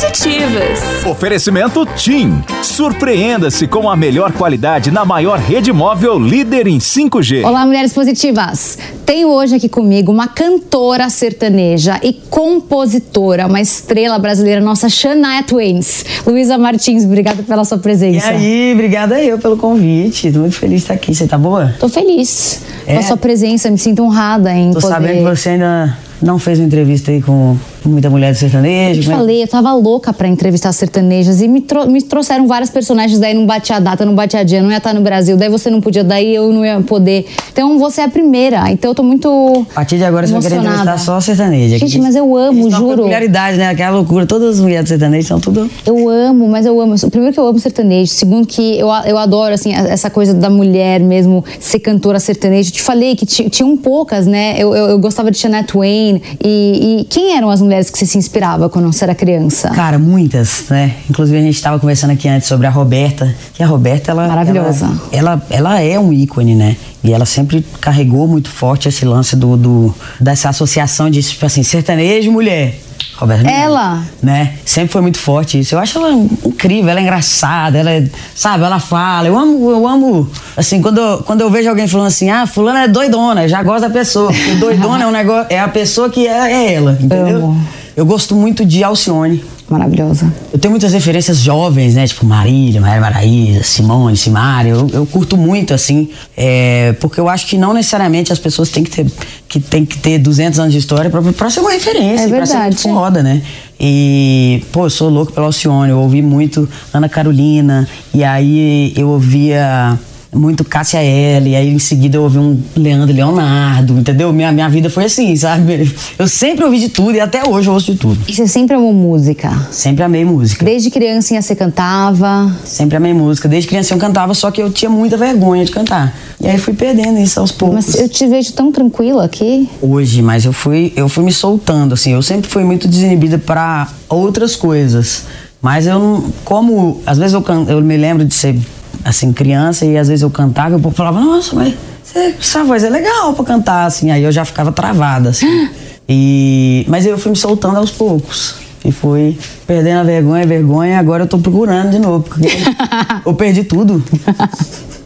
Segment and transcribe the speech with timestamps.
[0.00, 1.04] Positivas.
[1.04, 2.40] Oferecimento TIM.
[2.62, 7.44] Surpreenda-se com a melhor qualidade na maior rede móvel líder em 5G.
[7.44, 8.78] Olá, mulheres positivas.
[9.04, 16.04] Tenho hoje aqui comigo uma cantora sertaneja e compositora, uma estrela brasileira, nossa Shania Twains.
[16.24, 18.32] Luísa Martins, obrigada pela sua presença.
[18.34, 20.30] E aí, obrigada eu pelo convite.
[20.30, 21.12] Tô muito feliz de estar aqui.
[21.12, 21.74] Você tá boa?
[21.80, 22.94] Tô feliz É?
[22.94, 24.94] com a sua presença, me sinto honrada em Tô poder...
[24.94, 28.98] sabendo que você ainda não fez uma entrevista aí com muita mulher do sertanejo.
[29.00, 32.02] Eu te como é- falei, eu tava louca pra entrevistar sertanejas e me, tro- me
[32.02, 34.94] trouxeram vários personagens, daí não batia a data, não batia a dia, não ia estar
[34.94, 37.26] no Brasil, daí você não podia, daí eu não ia poder.
[37.52, 40.42] Então você é a primeira, então eu tô muito A partir de agora você vai
[40.42, 41.78] querer entrevistar só sertaneja.
[41.78, 42.96] Gente, mas eu amo, é juro.
[42.96, 43.68] peculiaridade, né?
[43.68, 44.26] Aquela loucura.
[44.26, 45.68] Todas as mulheres do sertanejo são tudo...
[45.86, 46.94] Eu amo, mas eu amo.
[47.10, 48.12] Primeiro que eu amo sertanejo.
[48.12, 52.68] Segundo que eu, eu adoro, assim, essa coisa da mulher mesmo ser cantora sertaneja.
[52.70, 54.54] Eu te falei que ti- tinham poucas, né?
[54.58, 56.20] Eu, eu, eu gostava de Shania Twain.
[56.44, 59.70] E, e quem eram as mulheres que você se inspirava quando você era criança?
[59.70, 60.94] Cara, muitas, né?
[61.08, 64.86] Inclusive a gente estava conversando aqui antes sobre a Roberta, que a Roberta ela Maravilhosa.
[65.12, 66.76] Ela, ela, ela é um ícone, né?
[67.02, 71.62] E ela sempre carregou muito forte esse lance do, do dessa associação de tipo assim
[71.62, 72.87] sertanejo mulher.
[73.18, 74.04] Roberta Ela?
[74.22, 74.54] né?
[74.64, 75.74] Sempre foi muito forte isso.
[75.74, 79.26] Eu acho ela incrível, ela é engraçada, ela é, sabe, ela fala.
[79.26, 82.84] Eu amo, eu amo, assim, quando, eu- quando eu vejo alguém falando assim, ah, fulana
[82.84, 84.32] é doidona, já gosto da pessoa.
[84.32, 87.56] Porque doidona é um negócio, é a pessoa que é, é ela, entendeu?
[87.96, 89.44] Eu gosto muito de Alcione.
[89.68, 90.32] Maravilhosa.
[90.50, 92.06] Eu tenho muitas referências jovens, né?
[92.06, 94.70] Tipo Marília, Maria Maraíza, Simone, Simária.
[94.70, 98.82] Eu, eu curto muito, assim, é, porque eu acho que não necessariamente as pessoas têm
[98.82, 99.06] que ter,
[99.46, 102.46] que tem que ter 200 anos de história pra, pra ser uma referência, É pra
[102.46, 102.82] ser muito verdade.
[102.82, 103.42] foda, né?
[103.78, 105.90] E, pô, eu sou louco pela Alcione.
[105.90, 109.98] Eu ouvi muito Ana Carolina, e aí eu ouvia
[110.32, 114.32] muito Cássia L, e aí em seguida eu ouvi um Leandro Leonardo, entendeu?
[114.32, 115.94] Minha, minha vida foi assim, sabe?
[116.18, 118.18] Eu sempre ouvi de tudo e até hoje eu ouço de tudo.
[118.28, 119.50] E você sempre amou música?
[119.70, 120.64] Sempre amei música.
[120.64, 122.54] Desde criancinha você cantava?
[122.64, 123.48] Sempre amei música.
[123.48, 126.14] Desde criança eu cantava, só que eu tinha muita vergonha de cantar.
[126.40, 127.86] E aí fui perdendo isso aos poucos.
[127.86, 129.68] Mas eu te vejo tão tranquila aqui.
[129.80, 132.12] Hoje, mas eu fui, eu fui me soltando, assim.
[132.12, 135.24] Eu sempre fui muito desinibida para outras coisas.
[135.60, 136.32] Mas eu não.
[136.44, 137.00] Como.
[137.04, 138.56] Às vezes eu, eu me lembro de ser,
[139.04, 142.64] assim, criança e às vezes eu cantava e o povo falava, nossa, mas você, essa
[142.64, 144.10] voz é legal pra cantar, assim.
[144.10, 145.68] Aí eu já ficava travada, assim.
[146.10, 148.54] E, mas eu fui me soltando aos poucos.
[148.82, 152.48] E fui perdendo a vergonha, a vergonha, agora eu tô procurando de novo, porque
[153.26, 154.02] eu perdi tudo.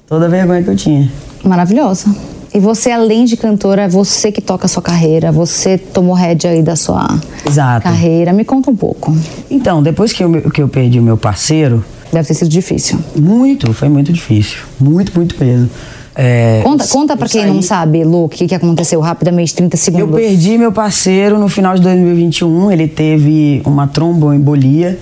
[0.07, 1.11] Toda a vergonha que eu tinha.
[1.43, 2.15] Maravilhosa.
[2.55, 6.53] E você, além de cantora, é você que toca a sua carreira, você tomou rédea
[6.53, 7.83] aí da sua Exato.
[7.83, 8.33] carreira.
[8.33, 9.13] Me conta um pouco.
[9.51, 12.99] Então, depois que eu, que eu perdi o meu parceiro, Deve ter sido difícil.
[13.17, 14.59] muito, foi muito difícil.
[14.79, 15.71] Muito, muito mesmo.
[16.15, 19.01] É, Conta, eu- conta pra eu quem não saí- sabe, Lu, o que, que aconteceu
[19.01, 20.15] rapidamente, 30 Eu segundos.
[20.21, 22.71] perdi meu parceiro no final de 2021.
[22.71, 24.99] Ele teve uma tromboembolia,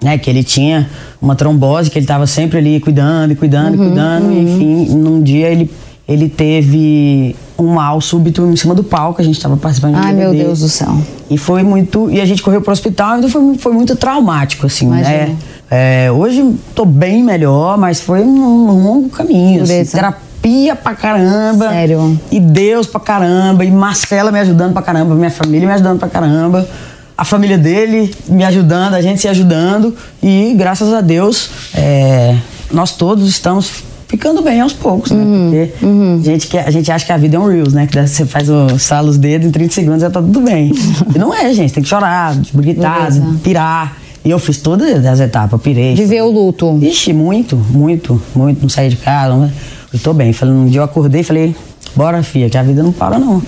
[0.00, 0.16] né?
[0.18, 0.88] Que ele tinha
[1.20, 4.32] uma trombose, que ele estava sempre ali cuidando e cuidando Uhum, e cuidando.
[4.32, 5.68] E, enfim, num dia ele,
[6.08, 9.20] ele teve um mal súbito em cima do palco.
[9.20, 10.30] A gente estava participando de um Ai, meu.
[10.30, 10.96] Deus do céu.
[11.28, 12.08] E foi muito.
[12.08, 15.34] E a gente correu pro hospital, então foi, foi muito traumático, assim, né?
[15.74, 19.62] É, hoje tô bem melhor, mas foi um longo caminho.
[19.62, 21.70] Assim, terapia pra caramba.
[21.70, 22.20] Sério?
[22.30, 23.64] E Deus pra caramba.
[23.64, 25.14] E Marcela me ajudando pra caramba.
[25.14, 26.68] Minha família me ajudando pra caramba.
[27.16, 29.96] A família dele me ajudando, a gente se ajudando.
[30.22, 32.36] E graças a Deus, é,
[32.70, 35.24] nós todos estamos ficando bem aos poucos, né?
[35.24, 37.86] Porque A, gente quer, a gente acha que a vida é um Reels, né?
[37.86, 40.70] Que você faz o sala os dedos, em 30 segundos já tá tudo bem.
[41.14, 41.72] e não é, gente.
[41.72, 43.36] Tem que chorar, gritar, Beleza.
[43.42, 44.01] pirar.
[44.24, 45.94] E eu fiz todas as etapas, pirei.
[45.94, 46.78] Viver o luto.
[46.80, 48.62] Ixi, muito, muito, muito.
[48.62, 49.34] Não saí de casa.
[49.34, 49.50] Não...
[49.92, 50.32] Eu tô bem.
[50.32, 51.56] Falei, um dia eu acordei e falei,
[51.94, 53.42] bora, filha, que a vida não para, não.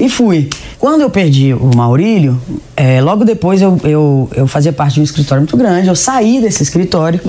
[0.00, 0.48] E fui.
[0.78, 2.40] Quando eu perdi o Maurílio,
[2.76, 5.86] é, logo depois eu, eu, eu fazia parte de um escritório muito grande.
[5.86, 7.20] Eu saí desse escritório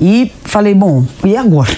[0.00, 1.76] e falei, bom, e agora?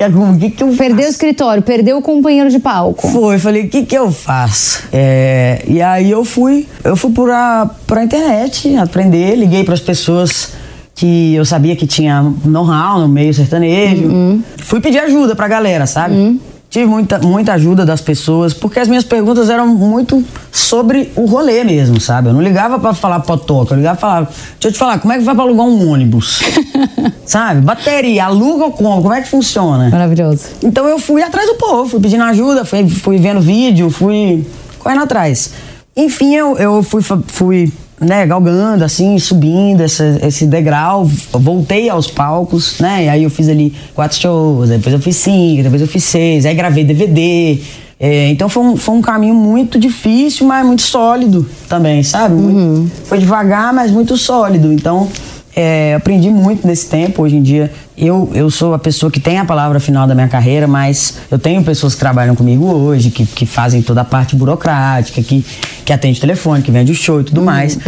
[0.00, 3.06] Que O que, que eu Perdeu o escritório, perdeu o companheiro de palco.
[3.06, 4.84] foi, falei, o que que eu faço?
[4.90, 10.54] É, e aí eu fui, eu fui pra, pra internet aprender, liguei pras pessoas
[10.94, 14.42] que eu sabia que tinha know-how no meio sertanejo.
[14.58, 16.40] Fui pedir ajuda pra galera, sabe?
[16.70, 21.64] Tive muita, muita ajuda das pessoas, porque as minhas perguntas eram muito sobre o rolê
[21.64, 22.28] mesmo, sabe?
[22.28, 25.12] Eu não ligava pra falar potoca, eu ligava pra falar, deixa eu te falar, como
[25.12, 26.40] é que vai pra alugar um ônibus?
[27.26, 27.60] sabe?
[27.60, 29.02] Bateria, aluga ou como?
[29.02, 29.90] Como é que funciona?
[29.90, 30.44] Maravilhoso.
[30.62, 34.46] Então eu fui atrás do povo, fui pedindo ajuda, fui, fui vendo vídeo, fui
[34.78, 35.50] correndo atrás.
[35.96, 42.78] Enfim, eu, eu fui, fui né, galgando, assim, subindo essa, esse degrau, voltei aos palcos,
[42.80, 43.04] né?
[43.04, 46.46] E aí eu fiz ali quatro shows, depois eu fiz cinco, depois eu fiz seis,
[46.46, 47.58] aí gravei DVD.
[48.02, 52.34] É, então foi um, foi um caminho muito difícil, mas muito sólido também, sabe?
[52.34, 54.72] Muito- foi devagar, mas muito sólido.
[54.72, 55.06] Então,
[55.54, 57.22] é, aprendi muito nesse tempo.
[57.22, 60.28] Hoje em dia, eu, eu sou a pessoa que tem a palavra final da minha
[60.28, 64.36] carreira, mas eu tenho pessoas que trabalham comigo hoje, que, que fazem toda a parte
[64.36, 65.44] burocrática, que,
[65.84, 67.78] que atende o telefone, que vende o show e tudo mais.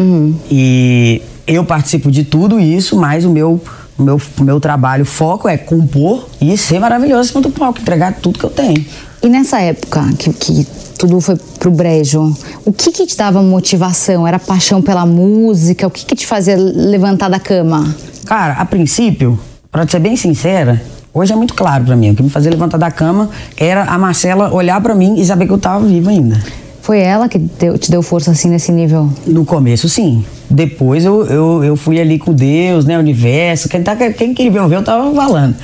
[0.51, 3.61] E eu participo de tudo isso, mas o meu,
[3.99, 7.51] o meu, o meu trabalho, o foco é compor e ser maravilhoso em cima do
[7.51, 8.85] palco, entregar tudo que eu tenho.
[9.23, 10.67] E nessa época que, que
[10.99, 12.35] tudo foi pro brejo,
[12.65, 14.27] o que que te dava motivação?
[14.27, 15.87] Era paixão pela música?
[15.87, 17.95] O que que te fazia levantar da cama?
[18.25, 19.39] Cara, a princípio,
[19.71, 22.11] pra ser bem sincera, hoje é muito claro pra mim.
[22.11, 25.47] O que me fazia levantar da cama era a Marcela olhar pra mim e saber
[25.47, 26.43] que eu tava viva ainda.
[26.83, 29.09] Foi ela que deu- te deu força assim nesse nível?
[29.27, 30.25] No começo, sim.
[30.51, 32.99] Depois eu, eu, eu fui ali com Deus, né?
[32.99, 33.69] Universo.
[33.69, 35.55] Quem, tá, quem queria ver, eu tava falando.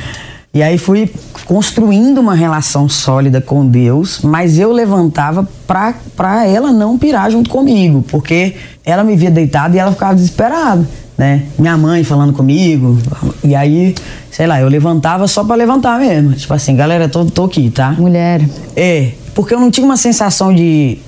[0.54, 1.10] E aí fui
[1.44, 7.50] construindo uma relação sólida com Deus, mas eu levantava pra, pra ela não pirar junto
[7.50, 8.54] comigo, porque
[8.84, 10.88] ela me via deitada e ela ficava desesperada,
[11.18, 11.42] né?
[11.58, 12.96] Minha mãe falando comigo.
[13.44, 13.94] E aí,
[14.30, 16.32] sei lá, eu levantava só pra levantar mesmo.
[16.32, 17.90] Tipo assim, galera, tô, tô aqui, tá?
[17.98, 18.40] Mulher.
[18.76, 20.98] É, porque eu não tinha uma sensação de.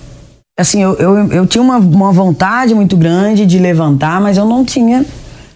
[0.61, 4.63] Assim, eu, eu, eu tinha uma, uma vontade muito grande de levantar, mas eu não
[4.63, 5.07] tinha.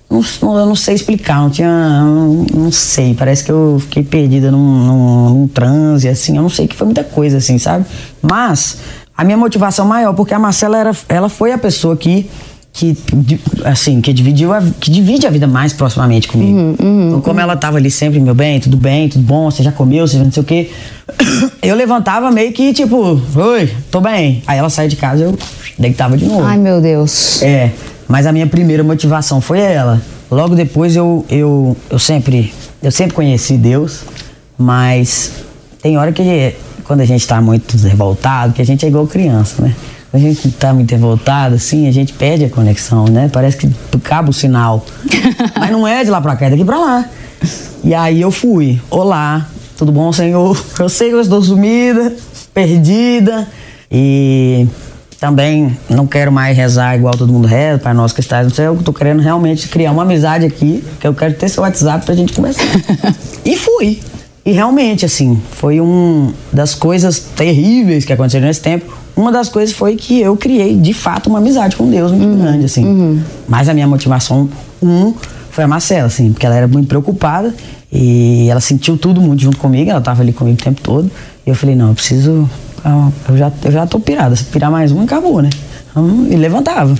[0.08, 0.22] Não,
[0.58, 1.68] eu não sei explicar, não tinha.
[1.68, 6.48] Não, não sei, parece que eu fiquei perdida num, num, num transe, assim, eu não
[6.48, 7.84] sei que foi muita coisa, assim, sabe?
[8.22, 8.78] Mas
[9.14, 12.30] a minha motivação maior, porque a Marcela era, ela foi a pessoa que.
[12.76, 12.98] Que,
[13.64, 16.74] assim, que dividiu a, que divide a vida mais proximamente comigo.
[16.76, 20.08] então, como ela tava ali sempre, meu bem, tudo bem, tudo bom, você já comeu,
[20.08, 20.70] você já não sei o quê.
[21.62, 24.42] Eu levantava meio que tipo, oi, tô bem.
[24.44, 25.38] Aí ela saía de casa, eu
[25.78, 26.42] deitava de novo.
[26.42, 27.40] Ai, meu Deus.
[27.42, 27.70] É,
[28.08, 30.02] mas a minha primeira motivação foi ela.
[30.30, 32.52] Logo depois eu, eu, eu sempre
[32.84, 34.00] eu sempre conheci Deus,
[34.58, 35.32] mas
[35.80, 36.54] tem hora que
[36.84, 39.74] quando a gente tá muito revoltado, que a gente é igual criança, né?
[40.14, 43.28] A gente tá muito revoltado, assim, a gente perde a conexão, né?
[43.32, 44.86] Parece que acaba o sinal.
[45.58, 47.04] mas não é de lá pra cá, é daqui pra lá.
[47.82, 48.80] E aí eu fui.
[48.88, 50.56] Olá, tudo bom, Senhor?
[50.78, 52.14] Eu sei que eu estou sumida,
[52.54, 53.48] perdida
[53.90, 54.68] e
[55.18, 58.76] também não quero mais rezar igual todo mundo reza, Pai Nosso que estás céu.
[58.76, 62.14] Eu tô querendo realmente criar uma amizade aqui, que eu quero ter seu WhatsApp pra
[62.14, 62.62] gente conversar.
[63.44, 64.00] e fui.
[64.46, 68.92] E realmente, assim, foi um das coisas terríveis que aconteceram nesse tempo.
[69.16, 72.64] Uma das coisas foi que eu criei, de fato, uma amizade com Deus muito grande,
[72.66, 73.22] assim.
[73.48, 74.48] Mas a minha motivação,
[74.82, 75.14] um,
[75.50, 77.54] foi a Marcela, assim, porque ela era muito preocupada
[77.92, 81.10] e ela sentiu tudo muito junto comigo, ela tava ali comigo o tempo todo.
[81.46, 82.48] E eu falei, não, eu preciso.
[82.84, 84.34] ah, Eu já, eu já tô pirada.
[84.36, 85.48] Se pirar mais um, acabou, né?
[85.90, 86.94] Então, E levantava.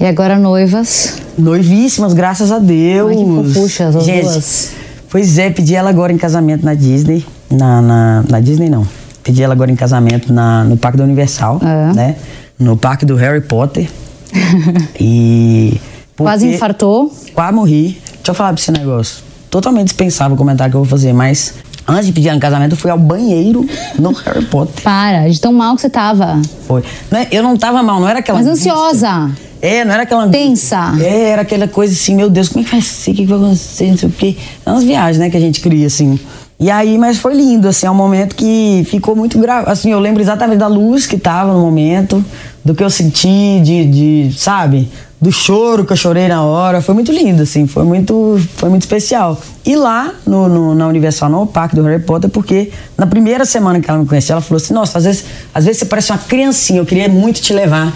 [0.00, 1.18] E agora noivas?
[1.38, 3.10] Noivíssimas, graças a Deus.
[3.10, 4.70] Ai, que fofuchas, as Gente, duas.
[5.12, 7.24] Pois é, pedi ela agora em casamento na Disney.
[7.50, 8.86] Na, na, na Disney, não.
[9.22, 11.92] Pedi ela agora em casamento na, no Parque da Universal, É.
[11.94, 12.16] né?
[12.58, 13.90] No Parque do Harry Potter.
[14.98, 15.78] e...
[16.16, 17.12] Quase infartou.
[17.34, 17.98] Quase morri.
[18.14, 19.22] Deixa eu falar pra esse negócio.
[19.50, 21.54] Totalmente dispensável o comentário que eu vou fazer, mas
[21.86, 23.66] antes de pedir ela em casamento, eu fui ao banheiro
[23.98, 24.82] no Harry Potter.
[24.82, 26.40] Para, de tão mal que você tava.
[26.66, 26.82] Foi.
[27.10, 28.38] Não é- eu não tava mal, não era aquela.
[28.38, 28.72] Mas angústia.
[28.72, 29.30] ansiosa.
[29.62, 30.44] É, não era aquela angústia.
[30.48, 30.92] Tensa.
[31.00, 33.12] É, era aquela coisa assim, meu Deus, como é que vai ser?
[33.12, 33.90] O que, que vai acontecer?
[33.90, 34.36] Não sei o quê.
[34.66, 36.18] É umas viagens, né, que a gente cria, assim.
[36.58, 39.70] E aí, mas foi lindo, assim, é um momento que ficou muito grave.
[39.70, 42.24] Assim, eu lembro exatamente da luz que tava no momento,
[42.64, 43.84] do que eu senti, de,
[44.30, 44.88] de sabe?
[45.20, 46.80] Do choro que eu chorei na hora.
[46.80, 49.40] Foi muito lindo, assim, foi muito, foi muito especial.
[49.64, 53.80] E lá, no, no- na Universal, no Parque do Harry Potter, porque na primeira semana
[53.80, 56.18] que ela me conheceu, ela falou assim: Nossa, às vezes, às vezes você parece uma
[56.18, 57.92] criancinha, eu queria muito te levar.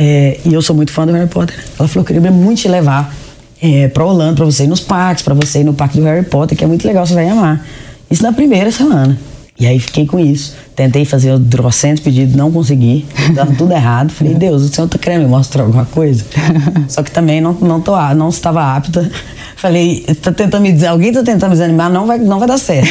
[0.00, 1.56] É, e eu sou muito fã do Harry Potter.
[1.76, 3.12] Ela falou eu queria muito te levar
[3.60, 6.24] é, pra Orlando, pra você ir nos parques, pra você ir no parque do Harry
[6.24, 7.66] Potter, que é muito legal, você vai amar.
[8.08, 9.18] Isso na primeira semana.
[9.58, 10.54] E aí fiquei com isso.
[10.76, 13.04] Tentei fazer os trocentos pedidos, não consegui.
[13.34, 14.10] Dando tudo errado.
[14.12, 16.24] Falei, Deus, o senhor tá querendo me mostrar alguma coisa?
[16.88, 19.10] Só que também não, não, tô, não estava apta.
[19.56, 22.58] Falei, tá tentando me dizer, alguém tá tentando me desanimar, não vai, não vai dar
[22.58, 22.88] certo.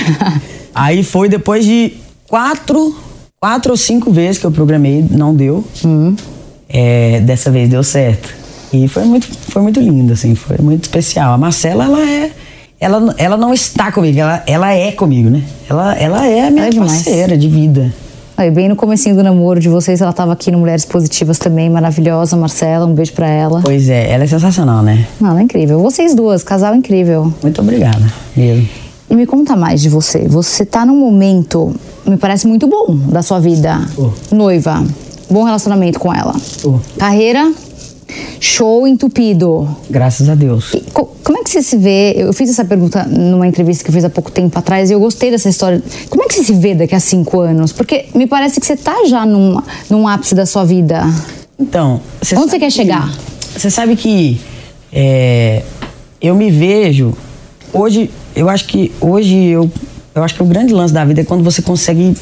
[0.75, 1.93] aí foi depois de
[2.27, 2.93] quatro,
[3.39, 5.63] quatro ou cinco vezes que eu programei, não deu.
[6.69, 8.33] É, dessa vez deu certo.
[8.71, 11.33] E foi muito, foi muito lindo, assim, foi muito especial.
[11.33, 12.31] A Marcela, ela é.
[12.79, 15.41] Ela, ela não está comigo, ela, ela é comigo, né?
[15.67, 17.91] Ela, ela é a minha É parceira de vida.
[18.38, 21.71] Aí, bem no comecinho do namoro de vocês, ela tava aqui no Mulheres Positivas também,
[21.71, 23.62] maravilhosa, Marcela, um beijo pra ela.
[23.63, 25.07] Pois é, ela é sensacional, né?
[25.19, 25.79] Não, ela é incrível.
[25.81, 27.33] Vocês duas, casal incrível.
[27.41, 28.05] Muito obrigada,
[28.36, 28.69] mesmo.
[29.09, 30.27] E me conta mais de você.
[30.27, 31.74] Você tá num momento,
[32.05, 33.81] me parece muito bom da sua vida.
[33.95, 34.12] Tô.
[34.36, 34.83] Noiva,
[35.29, 36.34] bom relacionamento com ela.
[36.62, 36.79] Tô.
[36.98, 37.51] Carreira,
[38.39, 39.67] show entupido.
[39.89, 40.74] Graças a Deus.
[40.74, 42.13] E co- como é que você se vê?
[42.17, 45.00] Eu fiz essa pergunta numa entrevista que eu fiz há pouco tempo atrás e eu
[45.00, 45.81] gostei dessa história.
[46.10, 47.72] Como é que você se vê daqui a cinco anos?
[47.72, 51.03] Porque me parece que você tá já num, num ápice da sua vida.
[51.60, 53.13] Então, Onde sabe você quer que- chegar?
[53.55, 54.39] Você sabe que
[54.93, 55.63] é,
[56.22, 57.13] eu me vejo
[57.74, 58.10] hoje.
[58.36, 59.69] Eu acho que hoje eu,
[60.13, 62.15] eu acho que o grande lance da vida é quando você consegue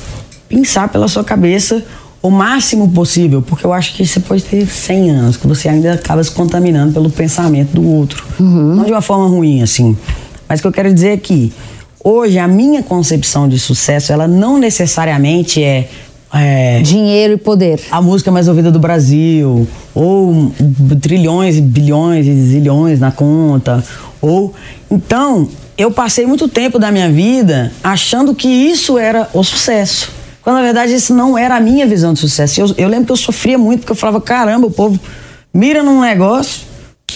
[0.47, 1.83] pensar pela sua cabeça
[2.25, 5.93] o máximo possível, porque eu acho que você pode ter 100 anos que você ainda
[5.93, 9.95] acaba se contaminando pelo pensamento do outro, não de uma forma ruim assim.
[10.49, 11.53] Mas o que eu quero dizer é que
[12.03, 15.87] hoje a minha concepção de sucesso ela não necessariamente é,
[16.33, 17.79] é Dinheiro e poder.
[17.91, 20.51] a música mais ouvida do Brasil, ou
[20.99, 23.83] trilhões e bilhões e zilhões na conta,
[24.19, 24.51] ou
[24.89, 30.14] então eu passei muito tempo da minha vida achando que isso era o sucesso.
[30.45, 32.61] Quando na verdade isso não era a minha visão de sucesso.
[32.61, 34.97] Eu, eu lembro que eu sofria muito porque eu falava, caramba, o povo
[35.53, 36.61] mira num negócio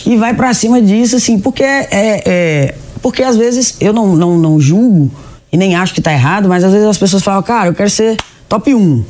[0.05, 4.38] e vai pra cima disso, assim, porque é, é- porque às vezes eu não, não,
[4.38, 5.09] não julgo
[5.53, 7.89] e nem acho que tá errado, mas às vezes as pessoas falam, cara, eu quero
[7.89, 8.17] ser
[8.50, 9.05] top 1.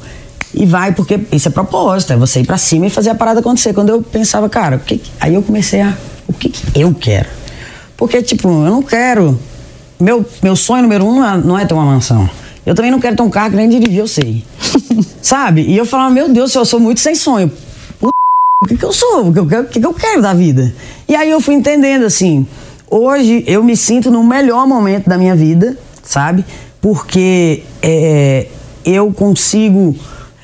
[0.54, 3.40] E vai, porque isso é propósito, é você ir pra cima e fazer a parada
[3.40, 3.74] acontecer.
[3.74, 5.96] Quando eu pensava, cara, o que- aí eu comecei a.
[6.28, 7.30] O que, que eu quero?
[7.96, 9.40] Porque, tipo, eu não quero.
[10.00, 12.30] Meu, meu sonho número um não é, não é ter uma mansão.
[12.66, 14.44] Eu também não quero ter um carro que nem dirigir, eu sei.
[15.22, 15.62] Sabe?
[15.62, 17.52] E eu falava, meu Deus, eu sou muito sem sonho.
[18.02, 19.30] O que, que eu sou?
[19.30, 20.74] O que, eu quero- o que, que eu quero da vida?
[21.08, 22.46] E aí eu fui entendendo assim.
[22.90, 26.44] Hoje eu me sinto no melhor momento da minha vida, sabe?
[26.82, 28.48] Porque é,
[28.84, 29.96] eu consigo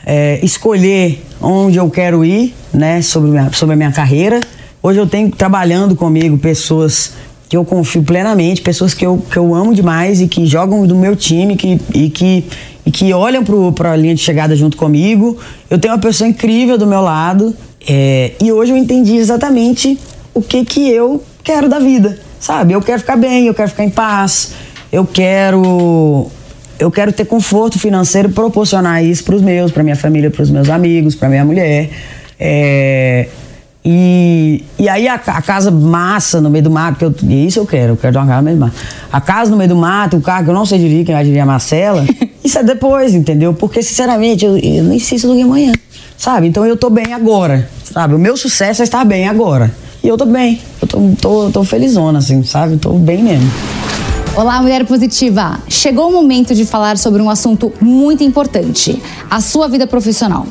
[0.05, 3.01] é, escolher onde eu quero ir, né?
[3.01, 4.39] Sobre, minha, sobre a minha carreira.
[4.81, 7.11] Hoje eu tenho trabalhando comigo pessoas
[7.55, 10.93] que eu confio plenamente, pessoas que eu, que eu amo demais e que jogam do
[10.93, 12.43] meu time que, e, que,
[12.85, 15.37] e que olham para a linha de chegada junto comigo.
[15.69, 17.55] Eu tenho uma pessoa incrível do meu lado
[17.87, 19.97] é, e hoje eu entendi exatamente
[20.33, 22.73] o que, que eu quero da vida, sabe?
[22.73, 24.51] Eu quero ficar bem, eu quero ficar em paz,
[24.91, 26.29] eu quero
[26.77, 30.49] eu quero ter conforto financeiro, proporcionar isso para os meus, para minha família, para os
[30.49, 31.89] meus amigos, para minha mulher.
[32.37, 33.29] É,
[33.87, 37.59] e, e aí a, a casa massa no meio do mato, que eu, e isso
[37.59, 38.75] eu quero, eu quero uma casa no meio do mato.
[39.11, 41.23] A casa no meio do mato, o carro que eu não sei dirigir, quem vai
[41.23, 42.03] dirigir é a Marcela,
[42.43, 43.53] isso é depois, entendeu?
[43.53, 45.71] Porque, sinceramente, eu, eu nem sei se eu amanhã,
[46.17, 46.47] sabe?
[46.47, 48.15] Então eu tô bem agora, sabe?
[48.15, 49.71] O meu sucesso é estar bem agora.
[50.03, 52.77] E eu tô bem, eu tô, tô, tô felizona, assim, sabe?
[52.77, 53.51] Tô bem mesmo.
[54.37, 55.61] Olá, mulher positiva!
[55.69, 59.01] Chegou o momento de falar sobre um assunto muito importante:
[59.31, 60.45] a sua vida profissional.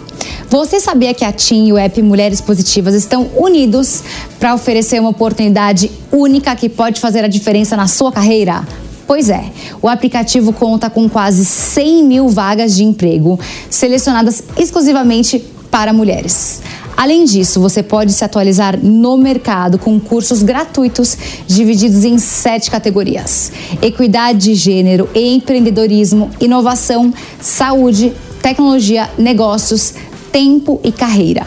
[0.49, 4.03] Você sabia que a TIM e o app Mulheres Positivas estão unidos
[4.41, 8.67] para oferecer uma oportunidade única que pode fazer a diferença na sua carreira?
[9.07, 13.39] Pois é, o aplicativo conta com quase 100 mil vagas de emprego
[13.69, 16.63] selecionadas exclusivamente para mulheres.
[16.97, 23.53] Além disso, você pode se atualizar no mercado com cursos gratuitos divididos em sete categorias:
[23.83, 29.95] equidade de gênero, empreendedorismo, inovação, saúde, tecnologia, negócios,
[30.31, 31.47] tempo e carreira.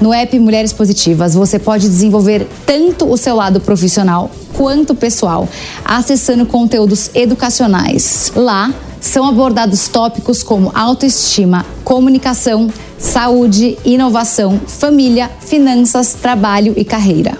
[0.00, 5.48] No app Mulheres Positivas, você pode desenvolver tanto o seu lado profissional quanto pessoal,
[5.84, 8.30] acessando conteúdos educacionais.
[8.34, 17.38] Lá são abordados tópicos como autoestima, comunicação, saúde, inovação, família, finanças, trabalho e carreira.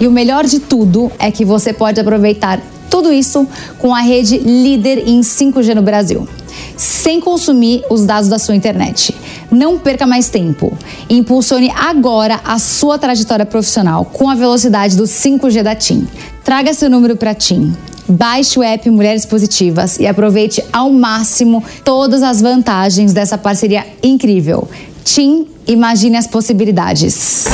[0.00, 3.46] E o melhor de tudo é que você pode aproveitar tudo isso
[3.78, 6.28] com a rede líder em 5G no Brasil,
[6.76, 9.14] sem consumir os dados da sua internet.
[9.50, 10.76] Não perca mais tempo.
[11.08, 16.06] Impulsione agora a sua trajetória profissional com a velocidade do 5G da TIM.
[16.44, 17.74] Traga seu número para TIM.
[18.08, 24.68] Baixe o app Mulheres Positivas e aproveite ao máximo todas as vantagens dessa parceria incrível.
[25.04, 27.46] TIM, imagine as possibilidades.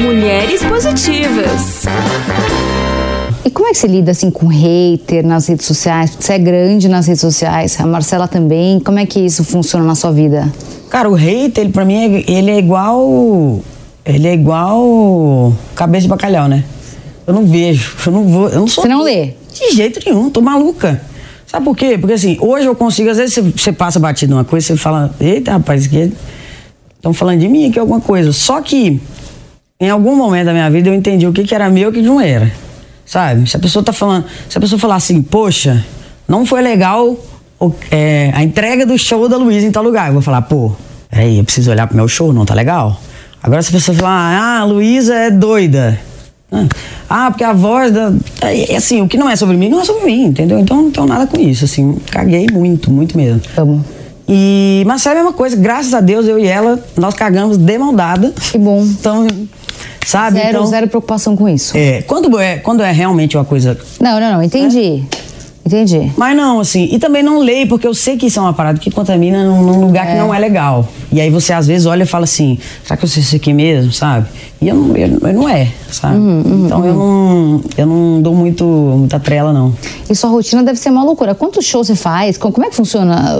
[0.00, 1.84] Mulheres Positivas.
[3.44, 6.16] E como é que você lida assim com hater nas redes sociais?
[6.18, 8.80] Você é grande nas redes sociais, a Marcela também.
[8.80, 10.52] Como é que isso funciona na sua vida?
[10.90, 13.60] Cara, o hater, ele, pra mim, é- ele é igual.
[14.04, 15.52] Ele é igual.
[15.74, 16.64] cabeça de bacalhau, né?
[17.26, 18.48] Eu não vejo, eu não vou.
[18.48, 18.82] Eu não sou.
[18.82, 19.32] Você não lê?
[19.52, 21.00] De jeito nenhum, tô maluca.
[21.46, 21.96] Sabe por quê?
[21.98, 25.14] Porque assim, hoje eu consigo, às vezes você, você passa batido numa coisa, você fala,
[25.20, 26.12] eita rapaz, que
[26.96, 28.32] estão falando de mim aqui alguma coisa.
[28.32, 29.00] Só que
[29.80, 31.92] em algum momento da minha vida eu entendi o que, que era meu e o
[31.92, 32.52] que não era.
[33.04, 33.48] Sabe?
[33.48, 35.84] Se a pessoa tá falando, se a pessoa falar assim, poxa,
[36.26, 37.16] não foi legal
[37.60, 40.08] o- é, a entrega do show da Luísa em tal lugar.
[40.08, 40.72] Eu vou falar, pô,
[41.08, 43.00] peraí, eu preciso olhar pro meu show, não tá legal?
[43.40, 45.98] Agora se a pessoa falar, ah, a Luísa é doida.
[47.08, 48.12] Ah, porque a voz da.
[48.40, 50.58] É, é assim, o que não é sobre mim, não é sobre mim, entendeu?
[50.58, 51.98] Então não tenho nada com isso, assim.
[52.10, 53.40] Caguei muito, muito mesmo.
[53.56, 53.84] Amo.
[54.28, 57.78] E Marcela é a mesma coisa, graças a Deus, eu e ela, nós cagamos de
[57.78, 58.32] mão dada.
[58.50, 58.82] Que bom.
[58.82, 59.26] Então,
[60.04, 60.38] sabe?
[60.38, 61.76] Zero, então, zero preocupação com isso.
[61.76, 65.04] É, quando é, quando é realmente uma coisa Não, não, não, entendi.
[65.66, 66.12] Entendi.
[66.16, 68.78] Mas não, assim, e também não leio, porque eu sei que isso é uma parada
[68.78, 70.86] que contamina num, num lugar que não é legal.
[71.10, 73.52] E aí você às vezes olha e fala assim, será que eu sei isso aqui
[73.52, 74.28] mesmo, sabe?
[74.62, 76.16] E eu não, eu, eu não é, sabe?
[76.64, 79.74] então eu não eu não dou muito, muita trela, não.
[80.08, 81.34] E sua rotina deve ser uma loucura.
[81.34, 82.38] Quantos shows você faz?
[82.38, 83.34] Com- Como é que funciona?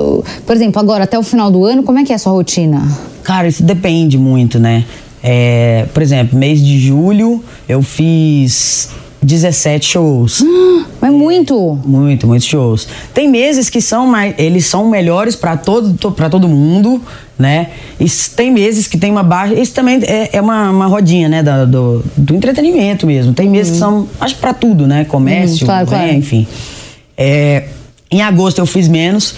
[0.44, 2.82] Por exemplo, agora, até o final do ano, como é que é a sua rotina?
[3.22, 4.84] Cara, isso depende muito, né?
[5.22, 8.90] É, por exemplo, mês de julho eu fiz
[9.26, 10.44] 17 shows.
[11.00, 11.78] Mas muito.
[11.84, 12.88] Muito, muitos shows.
[13.12, 17.02] Tem meses que são mais, eles são melhores para todo para todo mundo,
[17.38, 17.68] né?
[18.00, 19.54] E tem meses que tem uma baixa.
[19.54, 23.34] Isso também é, é uma, uma rodinha, né, da- do, do entretenimento mesmo.
[23.34, 25.04] Tem meses que são, acho que para tudo, né?
[25.04, 25.96] Comércio, Uhum, claro, né?
[25.98, 26.12] claro.
[26.14, 26.46] enfim.
[27.16, 27.64] É,
[28.10, 29.34] em agosto eu fiz menos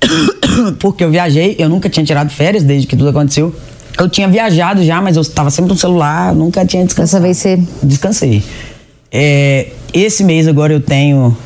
[0.78, 1.56] porque eu viajei.
[1.58, 3.54] Eu nunca tinha tirado férias desde que tudo aconteceu.
[3.98, 7.22] Eu tinha viajado já, mas eu estava sempre no celular, nunca tinha descansado.
[7.24, 7.86] Dessa vez você.
[7.86, 8.42] Descansei.
[9.16, 11.36] É, esse mês agora eu tenho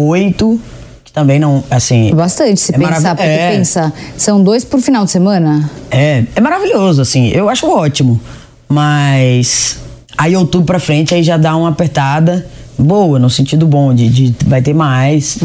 [0.00, 0.58] oito,
[1.04, 2.14] que também não, assim...
[2.14, 3.14] Bastante, se É pensar.
[3.14, 3.50] Porque é.
[3.50, 5.70] pensa, são dois por final de semana?
[5.90, 8.18] É, é maravilhoso, assim, eu acho ótimo.
[8.66, 9.76] Mas
[10.16, 12.46] aí outubro pra frente aí já dá uma apertada
[12.78, 15.36] boa, no sentido bom, de, de vai ter mais.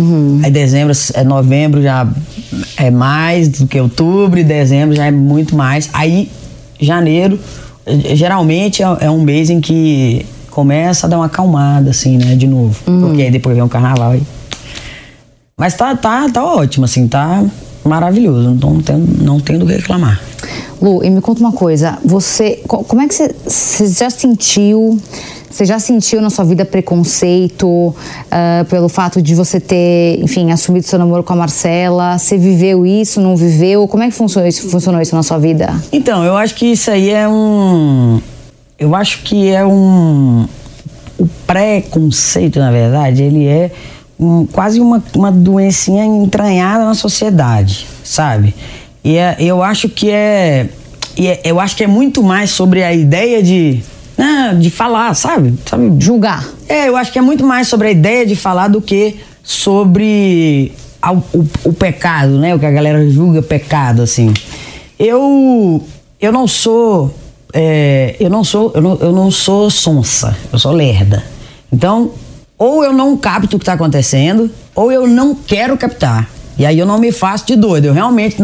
[0.41, 2.07] Aí dezembro, é novembro já
[2.77, 5.89] é mais do que outubro, e dezembro já é muito mais.
[5.91, 6.31] Aí
[6.79, 7.37] janeiro,
[8.13, 10.25] geralmente é, é um mês em que
[10.57, 12.75] começa a dar uma acalmada, assim, né, de novo.
[12.83, 14.23] Porque aí depois vem o carnaval aí.
[15.55, 17.45] Mas tá, tá, tá ótimo, assim, tá
[17.85, 18.57] maravilhoso.
[18.59, 20.19] Não tenho, não tenho do que reclamar.
[20.81, 21.99] Lu, e me conta uma coisa.
[22.03, 22.59] Você.
[22.67, 24.99] co- Como é que você, você já sentiu.
[25.49, 27.95] Você já sentiu na sua vida preconceito
[28.29, 32.17] ah, pelo fato de você ter, enfim, assumido seu namoro com a Marcela?
[32.17, 33.87] Você viveu isso, não viveu?
[33.87, 35.73] Como é que funcionou isso, funcionou isso na sua vida?
[35.91, 38.19] Então, eu acho que isso aí é um.
[38.79, 40.47] Eu acho que é um.
[41.17, 43.71] O preconceito, na verdade, ele é
[44.19, 48.53] um- quase uma, uma doencinha entranhada na sociedade, sabe?
[49.03, 50.69] E é- eu acho que é,
[51.15, 53.81] e é- Eu acho que é muito mais sobre a ideia de.
[54.17, 55.53] ah, de falar, sabe?
[55.65, 55.91] sabe?
[55.99, 56.47] Julgar.
[56.69, 60.71] É, eu acho que é muito mais sobre a ideia de falar do que sobre
[61.01, 61.23] a- o,
[61.65, 62.53] o pecado, né?
[62.53, 64.33] O que a galera julga pecado, assim.
[64.99, 65.83] Eu,
[66.19, 67.13] eu não sou,
[67.59, 71.23] é, eu não sou, eu não, eu não sou sonsa, eu sou lerda.
[71.73, 72.11] Então,
[72.55, 76.29] ou eu não capto o que está acontecendo, ou eu não quero captar.
[76.55, 78.37] E aí eu não me faço de doido, eu realmente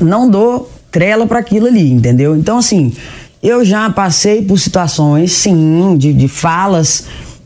[0.00, 2.34] não dou trela para aquilo ali, entendeu?
[2.34, 2.92] Então, assim,
[3.40, 7.04] eu já passei por situações, sim, de, de falas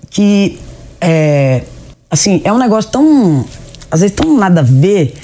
[0.09, 0.59] que,
[0.99, 1.63] é,
[2.11, 3.45] assim, é um negócio tão,
[3.91, 5.15] às vezes, tão nada a ver,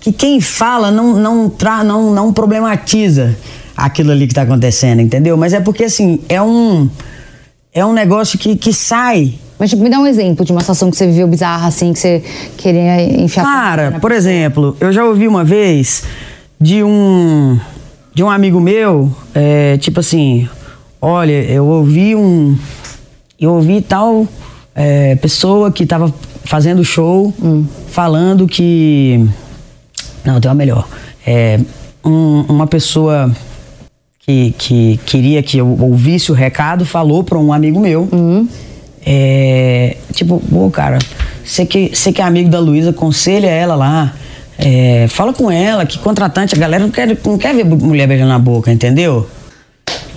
[0.00, 3.36] que quem fala não, não, tra, não, não problematiza
[3.76, 5.36] aquilo ali que tá acontecendo, entendeu?
[5.36, 6.88] Mas é porque, assim, é um,
[7.74, 10.90] é um negócio que, que sai Mas tipo, me dá um exemplo de uma situação
[10.90, 12.22] que você viveu bizarra, assim, que você
[12.56, 13.44] queria enfiar.
[13.44, 14.14] Cara, por pessoa.
[14.14, 16.04] exemplo, eu já ouvi uma vez
[16.60, 17.58] de um
[18.14, 20.48] de um amigo meu, é, tipo assim,
[21.02, 22.56] olha, eu ouvi um
[23.38, 24.26] eu ouvi tal
[24.74, 26.12] é, pessoa que tava
[26.44, 27.34] fazendo show
[27.88, 29.22] falando que
[30.24, 30.88] não tem uma melhor,
[31.26, 31.60] é,
[32.02, 33.30] um- uma pessoa
[34.26, 38.08] que, que queria que eu ouvisse o recado falou para um amigo meu.
[39.04, 40.98] É, tipo, pô, cara,
[41.44, 44.14] você que, você que é amigo da Luísa, aconselha ela lá.
[44.58, 48.30] é, fala com ela, que contratante, a galera não quer, não quer ver mulher beijando
[48.30, 49.28] na boca, entendeu?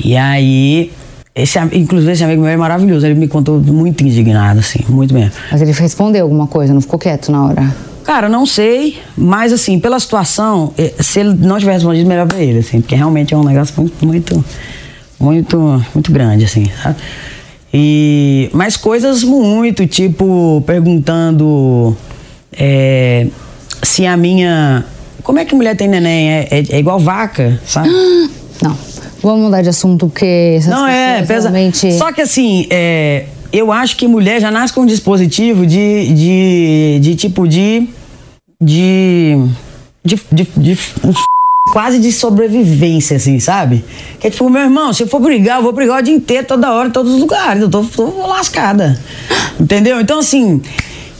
[0.03, 0.91] E aí,
[1.35, 5.33] esse, inclusive esse amigo meu é maravilhoso, ele me contou muito indignado, assim, muito mesmo.
[5.51, 7.75] Mas ele respondeu alguma coisa, não ficou quieto na hora.
[8.09, 12.39] Cara, não sei, mas assim, pela situação, eh, se ele não tivesse respondido, melhor pra
[12.39, 14.45] ele, assim, porque realmente é um negócio muito, muito,
[15.19, 16.95] muito, muito grande, assim, sabe?
[17.71, 21.95] E, mas coisas muito, tipo, perguntando
[22.51, 23.27] eh,
[23.83, 24.83] se a minha.
[25.21, 26.31] Como é que mulher tem neném?
[26.31, 27.89] É, é- é igual vaca, sabe?
[28.59, 28.75] Não.
[29.21, 31.51] Vamos mudar de assunto, porque essas Não é, pesa.
[31.51, 31.93] realmente...
[31.93, 36.99] Só que assim, é, eu acho que mulher já nasce com um dispositivo de, de,
[37.01, 37.87] de tipo de.
[38.61, 39.35] De.
[40.03, 40.79] de, de, de-
[41.71, 43.85] quase de sobrevivência, assim, sabe?
[44.19, 46.47] Que é tipo, meu irmão, se eu for brigar, eu vou brigar o dia inteiro,
[46.47, 47.61] toda hora, em todos os lugares.
[47.61, 48.99] Eu tô, tô lascada.
[49.59, 49.99] Entendeu?
[50.01, 50.61] Então, assim.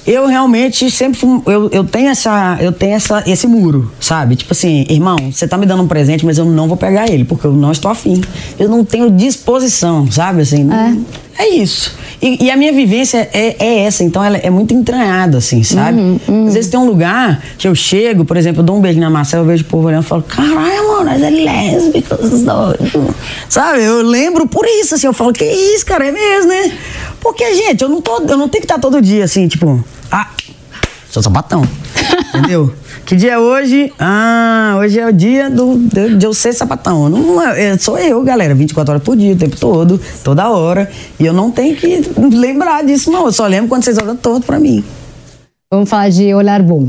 [0.07, 4.35] Eu realmente sempre fui, eu, eu tenho essa eu tenho essa esse muro, sabe?
[4.35, 7.25] Tipo assim, irmão, você tá me dando um presente, mas eu não vou pegar ele
[7.25, 8.19] porque eu não estou afim.
[8.57, 10.63] Eu não tenho disposição, sabe assim?
[10.63, 11.05] não-
[11.39, 11.95] é isso.
[12.21, 15.97] E, e a minha vivência é, é, essa, então ela é muito entranhada, assim, sabe?
[15.97, 16.47] Uhum, uhum.
[16.47, 19.09] Às vezes tem um lugar que eu chego, por exemplo, eu dou um beijo na
[19.09, 23.15] Marcela, eu vejo o povo olhando e falo, caralho, amor, nós é lésbicos, doido.
[23.47, 23.83] Sabe?
[23.83, 26.77] Eu lembro por isso, assim, eu falo, que isso, cara, é mesmo, né?
[27.21, 30.27] Porque, gente, eu não, tô, eu não tenho que estar todo dia assim, tipo, ah,
[31.09, 31.63] sou sapatão.
[32.35, 32.73] Entendeu?
[33.09, 33.91] Que dia é hoje?
[33.97, 37.09] Ah, hoje é o dia do, de, de eu ser sapatão.
[37.09, 40.87] Não, é, sou eu, galera, 24 horas por dia, o tempo todo, toda hora.
[41.19, 43.25] E eu não tenho que lembrar disso, não.
[43.25, 44.83] Eu só lembro quando vocês olham todo pra mim.
[45.73, 46.87] Vamos falar de olhar bom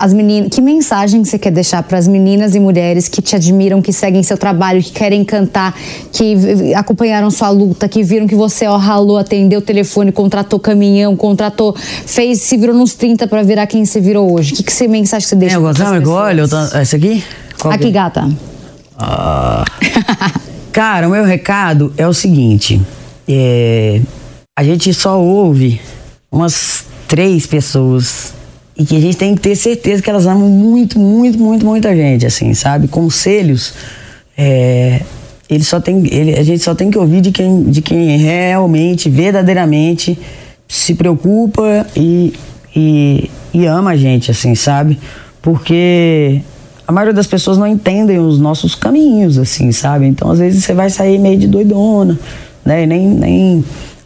[0.00, 3.82] as meninas, que mensagem você quer deixar para as meninas e mulheres que te admiram,
[3.82, 5.76] que seguem seu trabalho, que querem cantar,
[6.10, 11.14] que acompanharam sua luta, que viram que você ó, ralou, atendeu o telefone, contratou caminhão,
[11.14, 14.54] contratou, fez, se virou nos 30 para virar quem você virou hoje.
[14.54, 15.56] Que, que você, mensagem você deixa?
[15.56, 17.22] É, eu gostava, olha, essa aqui?
[17.60, 17.90] Qual aqui, é?
[17.90, 18.26] gata.
[18.96, 19.66] Ah.
[20.72, 22.80] Cara, o meu recado é o seguinte:
[23.28, 24.00] é,
[24.58, 25.78] a gente só ouve
[26.32, 28.39] umas três pessoas
[28.80, 31.94] e que a gente tem que ter certeza que elas amam muito, muito, muito, muita
[31.94, 32.88] gente, assim, sabe?
[32.88, 33.74] Conselhos,
[34.34, 35.02] é,
[35.50, 39.10] ele só tem, ele, a gente só tem que ouvir de quem, de quem realmente,
[39.10, 40.18] verdadeiramente
[40.66, 42.32] se preocupa e,
[42.74, 44.98] e, e ama a gente, assim, sabe?
[45.42, 46.40] Porque
[46.88, 50.06] a maioria das pessoas não entendem os nossos caminhos, assim, sabe?
[50.06, 52.18] Então, às vezes, você vai sair meio de doidona,
[52.64, 52.84] né?
[52.84, 53.64] E nem, nem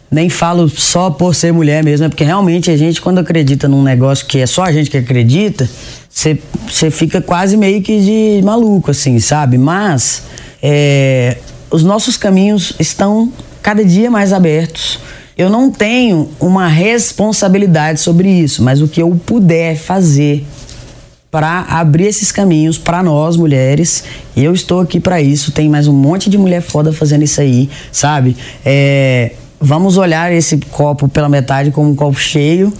[0.09, 3.83] nem falo só por ser mulher mesmo, é porque realmente a gente, quando acredita num
[3.83, 5.69] negócio que é só a gente que acredita,
[6.09, 9.57] você fica quase meio que de maluco, assim, sabe?
[9.57, 10.23] Mas
[10.61, 11.37] é,
[11.69, 14.99] os nossos caminhos estão cada dia mais abertos.
[15.37, 20.45] Eu não tenho uma responsabilidade sobre isso, mas o que eu puder fazer
[21.35, 24.05] para abrir esses caminhos para nós mulheres.
[24.37, 25.51] Eu estou aqui para isso.
[25.51, 28.37] Tem mais um monte de mulher foda fazendo isso aí, sabe?
[28.65, 29.33] É,
[29.65, 32.71] vamos olhar esse copo pela metade como um copo cheio.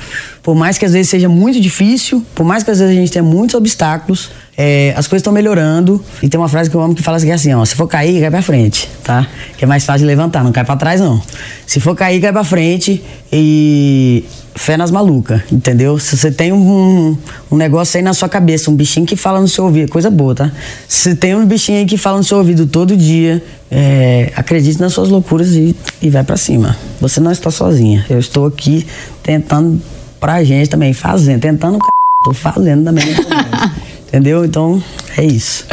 [0.46, 3.12] Por mais que às vezes seja muito difícil, por mais que às vezes a gente
[3.12, 6.00] tenha muitos obstáculos, é, as coisas estão melhorando.
[6.22, 8.22] E tem uma frase que eu amo que fala assim, assim, ó, se for cair,
[8.22, 9.26] cai pra frente, tá?
[9.58, 11.20] Que é mais fácil de levantar, não cai pra trás não.
[11.66, 13.04] Se for cair, cai pra frente
[13.34, 15.98] e fé nas malucas, entendeu?
[15.98, 17.18] Se você tem um,
[17.52, 20.36] um negócio aí na sua cabeça, um bichinho que fala no seu ouvido, coisa boa,
[20.36, 20.52] tá?
[20.88, 24.94] Se tem um bichinho aí que fala no seu ouvido todo dia, é, acredite nas
[24.94, 26.78] suas loucuras e, e vai para cima.
[27.02, 28.06] Você não está sozinha.
[28.08, 28.86] Eu estou aqui
[29.24, 29.82] tentando
[30.26, 31.78] pra gente também, fazendo, tentando,
[32.24, 33.06] tô fazendo também.
[34.10, 34.44] entendeu?
[34.44, 34.82] Então,
[35.16, 35.68] é isso.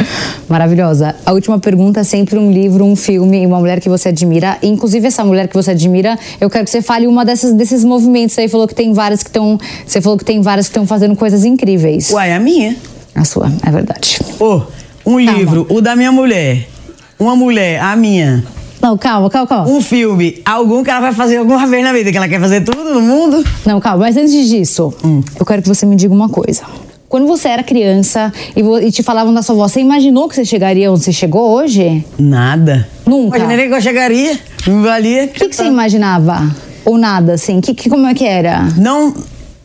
[0.47, 1.15] Maravilhosa.
[1.25, 4.59] A última pergunta é sempre um livro, um filme, uma mulher que você admira.
[4.61, 8.37] Inclusive, essa mulher que você admira, eu quero que você fale uma dessas, desses movimentos
[8.37, 8.47] aí.
[8.47, 9.57] Falou que tem várias que estão.
[9.87, 12.11] Você falou que tem várias que estão fazendo coisas incríveis.
[12.11, 12.75] Uai, a minha.
[13.15, 14.19] A sua, é verdade.
[14.39, 14.61] Ô, oh,
[15.03, 15.31] um calma.
[15.31, 16.69] livro, o da minha mulher.
[17.17, 18.43] Uma mulher, a minha.
[18.83, 19.69] Não, calma, calma, calma.
[19.69, 22.65] Um filme, algum que ela vai fazer alguma vez na vida, que ela quer fazer
[22.65, 23.41] tudo no mundo.
[23.65, 25.23] Não, calma, mas antes disso, hum.
[25.39, 26.63] eu quero que você me diga uma coisa.
[27.07, 30.91] Quando você era criança e, te falavam da sua voz, você imaginou que você chegaria
[30.91, 32.03] onde você chegou hoje?
[32.19, 32.89] Nada.
[33.05, 33.37] Nunca?
[33.37, 35.25] Imaginei que eu chegaria, me valia.
[35.25, 36.53] O que, que você imaginava?
[36.83, 37.61] Ou nada, assim?
[37.61, 38.63] Que, que, como é que era?
[38.75, 39.13] Não...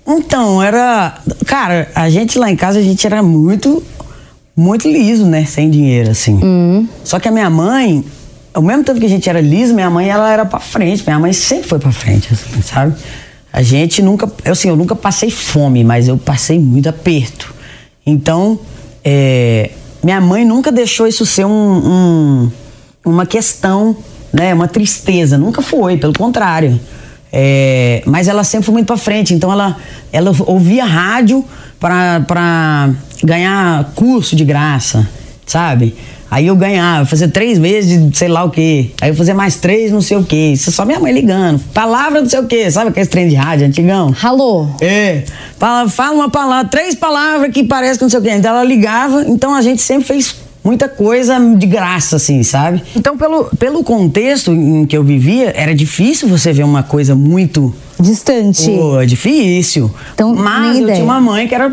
[0.07, 1.19] Então, era...
[1.45, 3.83] Cara, a gente lá em casa, a gente era muito...
[4.57, 5.45] Muito liso, né?
[5.45, 6.39] Sem dinheiro, assim.
[6.43, 6.87] Hum.
[7.03, 8.05] Só que a minha mãe...
[8.59, 11.05] Ao mesmo tempo que a gente era liso, minha mãe, ela era pra frente.
[11.07, 12.93] Minha mãe sempre foi pra frente, assim, sabe?
[13.53, 17.55] A gente nunca, eu, assim, eu nunca passei fome, mas eu passei muito aperto.
[18.05, 18.59] Então,
[19.05, 19.71] é,
[20.03, 22.51] minha mãe nunca deixou isso ser um, um,
[23.05, 23.97] uma questão,
[24.33, 25.39] né, uma tristeza.
[25.39, 26.81] Nunca foi, pelo contrário.
[27.33, 29.35] É, mas ela sempre foi muito para frente.
[29.35, 29.77] Então, ela,
[30.13, 31.45] ela ouvia rádio
[31.79, 32.91] para
[33.23, 35.09] ganhar curso de graça,
[35.47, 35.95] sabe?
[36.31, 38.91] Aí eu ganhava, fazia três meses de sei lá o quê.
[39.01, 40.53] Aí eu fazia mais três, não sei o quê.
[40.53, 41.59] Isso é só minha mãe ligando.
[41.73, 42.71] Palavra não sei o quê.
[42.71, 44.15] Sabe aquele trem de rádio antigão?
[44.23, 44.67] Alô?
[44.81, 45.25] É.
[45.59, 48.31] Fala, fala uma palavra, três palavras que parece que não sei o quê.
[48.31, 52.83] Então ela ligava, então a gente sempre fez muita coisa de graça, assim, sabe?
[52.95, 57.75] Então, pelo, pelo contexto em que eu vivia, era difícil você ver uma coisa muito.
[57.99, 58.67] Distante.
[58.71, 59.91] Pô, difícil.
[60.13, 60.95] Então, Mas eu ideia.
[60.97, 61.73] tinha uma mãe que era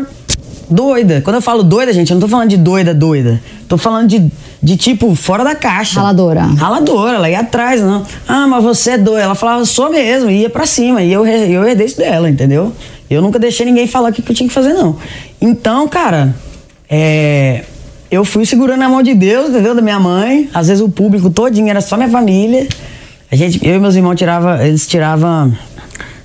[0.70, 1.20] doida.
[1.20, 3.40] Quando eu falo doida, gente, eu não tô falando de doida, doida.
[3.68, 4.30] Tô falando de,
[4.62, 6.00] de tipo, fora da caixa.
[6.00, 6.42] Raladora.
[6.42, 8.04] Raladora, ela ia atrás, não.
[8.26, 9.22] Ah, mas você é doida.
[9.22, 11.02] Ela falava, sou mesmo, ia pra cima.
[11.02, 12.72] E eu, eu herdei isso dela, entendeu?
[13.08, 14.96] Eu nunca deixei ninguém falar o que, que eu tinha que fazer, não.
[15.40, 16.34] Então, cara,
[16.88, 17.64] é,
[18.10, 19.74] eu fui segurando a mão de Deus, entendeu?
[19.74, 20.48] Da minha mãe.
[20.52, 22.66] Às vezes o público todinho era só minha família.
[23.30, 25.52] A gente, eu e meus irmãos tirava, eles tiravam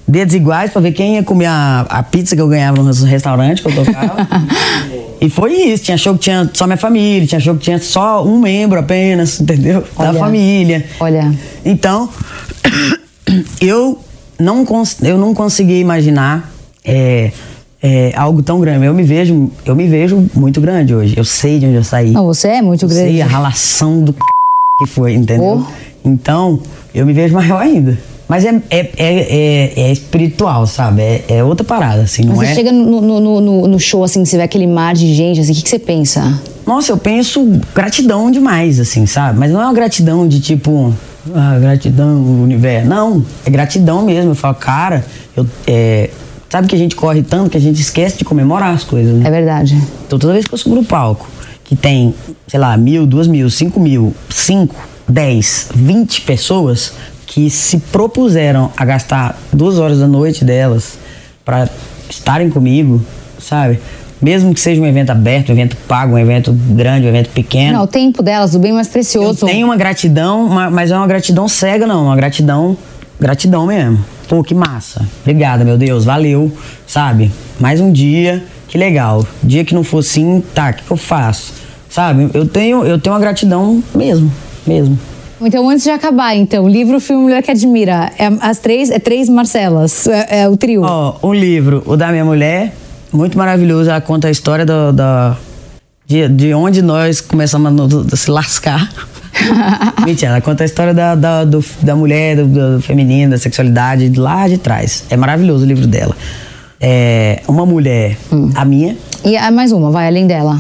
[0.08, 3.62] dedos iguais para ver quem ia comer a, a, pizza que eu ganhava no restaurante
[3.62, 4.28] que eu tocava.
[5.22, 5.84] e foi isso.
[5.84, 9.40] Tinha show que tinha só minha família, tinha show que tinha só um membro apenas,
[9.40, 9.84] entendeu?
[9.96, 10.86] Olha, da família.
[11.00, 11.32] Olha.
[11.64, 12.10] Então.
[13.62, 14.00] eu
[14.40, 14.66] não,
[15.04, 16.52] eu não consegui imaginar
[16.84, 17.32] é,
[17.82, 18.86] é, algo tão grande.
[18.86, 21.14] Eu me vejo, eu me vejo muito grande hoje.
[21.16, 22.12] Eu sei de onde eu saí.
[22.12, 23.12] Não, você é muito eu grande.
[23.12, 24.14] sei a ralação do
[24.80, 25.66] que foi, entendeu?
[25.68, 25.92] Oh.
[26.04, 26.60] Então,
[26.94, 27.98] eu me vejo maior ainda.
[28.32, 31.02] Mas é, é, é, é, é espiritual, sabe?
[31.02, 32.54] É, é outra parada, assim, não Mas é?
[32.54, 35.42] você chega no, no, no, no- no show, assim, você vê aquele mar de gente,
[35.42, 36.40] assim, o que, que você pensa?
[36.66, 39.38] Nossa, eu penso gratidão demais, assim, sabe?
[39.38, 40.94] Mas não é uma gratidão de tipo,
[41.36, 42.88] ah, gratidão, universo.
[42.88, 44.32] Não, é gratidão mesmo.
[44.32, 46.10] Eu falo, cara, eu, é,
[46.50, 49.28] sabe que a gente corre tanto que a gente esquece de comemorar as coisas, né?
[49.28, 49.78] É verdade.
[50.08, 51.28] Então toda vez que eu subo no palco,
[51.66, 52.16] que tem,
[52.48, 54.74] sei lá, mil, duas mil, cinco mil, cinco,
[55.06, 56.94] dez, vinte pessoas
[57.34, 60.98] que se propuseram a gastar duas horas da noite delas
[61.46, 61.70] para
[62.10, 63.02] estarem comigo,
[63.40, 63.80] sabe?
[64.22, 67.78] Mesmo que seja um evento aberto, um evento pago, um evento grande, um evento pequeno.
[67.78, 69.46] Não, o tempo delas, o bem mais Eu precioso.
[69.46, 72.04] tenho uma gratidão, ma- mas é uma gratidão cega, não.
[72.08, 72.76] Uma gratidão,
[73.18, 74.04] gratidão mesmo.
[74.28, 75.08] Pô, que massa.
[75.22, 76.04] Obrigada, meu Deus.
[76.04, 76.52] Valeu,
[76.86, 77.32] sabe?
[77.62, 79.26] Mais um dia, que legal.
[79.42, 81.54] Dia que não for assim, tá, o que, que eu faço?
[81.90, 82.30] Sabe?
[82.34, 84.30] Eu tenho, eu tenho uma gratidão mesmo,
[84.68, 85.00] mesmo.
[85.44, 88.12] Então, antes de acabar, então, livro, filme, Mulher que Admira.
[88.18, 90.84] É as três, é três Marcelas, é, é o trio.
[90.84, 92.74] Ó, um livro, o da minha mulher,
[93.12, 93.90] muito maravilhoso.
[93.90, 95.36] Ela conta a história do, da-
[96.06, 98.88] de, de onde nós começamos a se lascar.
[100.06, 104.10] Mentira, ela conta a história da, da, do- da mulher, do, do feminino, da sexualidade,
[104.10, 105.06] de lá de trás.
[105.10, 106.16] É maravilhoso o livro dela.
[106.80, 108.18] É uma mulher,
[108.56, 110.60] a minha, E há mais uma, vai, além dela.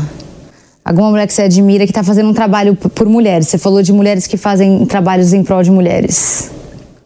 [0.83, 3.47] Alguma mulher que você admira que tá fazendo um trabalho por mulheres.
[3.47, 6.51] Você falou de mulheres que fazem trabalhos em prol de mulheres.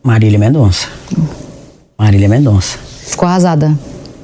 [0.02, 0.88] Marília Mendonça.
[1.98, 2.78] Marília Mendonça.
[3.06, 3.78] Ficou arrasada.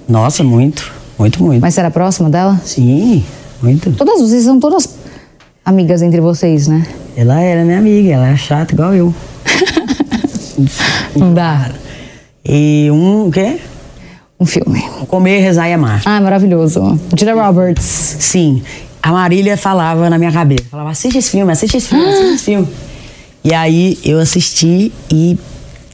[0.07, 1.61] Nossa, muito, muito, muito.
[1.61, 2.59] Mas você era próxima dela?
[2.63, 3.23] Sim,
[3.61, 3.91] muito.
[3.93, 4.87] Todas vocês são todas
[5.65, 6.85] amigas entre vocês, né?
[7.15, 9.13] Ela era minha amiga, ela é chata igual eu.
[11.15, 11.71] Não dá.
[12.43, 13.59] E um, o quê?
[14.39, 14.81] Um filme.
[15.07, 16.01] Comer, rezar e amar.
[16.05, 16.99] Ah, maravilhoso.
[17.17, 17.83] Julia Roberts.
[18.19, 18.63] Sim,
[19.01, 22.43] a Marília falava na minha cabeça, falava, assiste esse filme, assiste esse filme, assiste esse
[22.43, 22.67] filme.
[23.43, 25.37] E aí eu assisti e,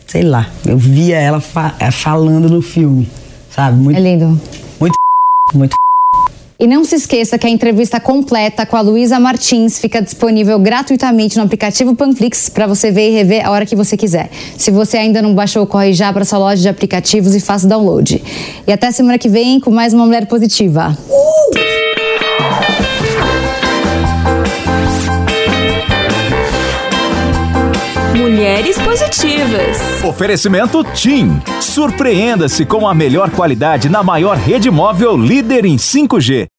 [0.05, 3.09] sei lá, eu via ela fa- eh, falando no filme,
[3.55, 3.77] sabe?
[3.77, 4.39] Muito, É lindo.
[4.79, 4.95] muito,
[5.53, 5.75] muito.
[6.59, 11.37] E não se esqueça que a entrevista completa com a Luísa Martins fica disponível gratuitamente
[11.37, 14.31] no aplicativo Panflix para você ver e rever a hora que você quiser.
[14.57, 17.69] Se você ainda não baixou, corre já para sua loja de aplicativos e faça o
[17.69, 18.21] download.
[18.65, 20.97] E até semana que vem com mais uma Mulher Positiva.
[28.37, 30.03] Mulheres Positivas.
[30.03, 31.41] Oferecimento TIM.
[31.59, 36.47] Surpreenda-se com a melhor qualidade na maior rede móvel líder em 5G.